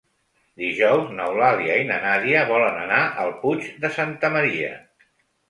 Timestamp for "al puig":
3.27-3.69